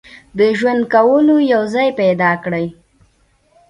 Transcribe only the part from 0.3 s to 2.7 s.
د ژوند کولو یو ځای پیدا کړي.